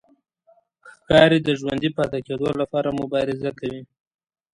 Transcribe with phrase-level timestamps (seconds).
[0.91, 3.81] ښکاري د ژوندي پاتې کېدو لپاره مبارزه کوي.